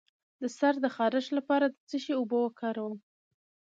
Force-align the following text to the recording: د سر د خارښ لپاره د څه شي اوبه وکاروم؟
د 0.41 0.43
سر 0.57 0.73
د 0.83 0.85
خارښ 0.95 1.25
لپاره 1.37 1.65
د 1.67 1.75
څه 1.89 1.97
شي 2.03 2.13
اوبه 2.17 2.37
وکاروم؟ 2.41 2.95